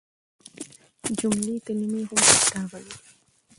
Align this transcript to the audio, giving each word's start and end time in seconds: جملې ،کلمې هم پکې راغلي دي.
جملې 1.19 1.55
،کلمې 1.65 2.01
هم 2.09 2.19
پکې 2.27 2.47
راغلي 2.55 2.93
دي. 3.01 3.07